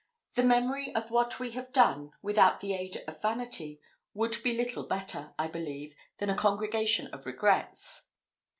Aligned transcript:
The 0.33 0.41
memory 0.41 0.95
of 0.95 1.11
what 1.11 1.39
we 1.39 1.51
have 1.51 1.71
done, 1.71 2.11
without 2.23 2.59
the 2.59 2.73
aid 2.73 3.03
of 3.07 3.21
vanity, 3.21 3.79
would 4.15 4.41
be 4.41 4.57
little 4.57 4.83
better, 4.87 5.35
I 5.37 5.47
believe, 5.47 5.93
than 6.17 6.31
a 6.31 6.35
congregation 6.35 7.05
of 7.13 7.27
regrets. 7.27 8.07